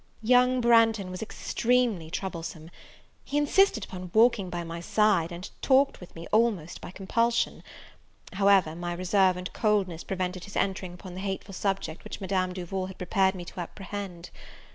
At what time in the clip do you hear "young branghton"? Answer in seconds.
0.23-1.11